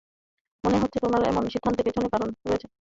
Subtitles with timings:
[0.63, 2.67] মনে হচ্ছে তোমার এমন সিদ্ধান্তের পেছনে কারণ রয়েছে।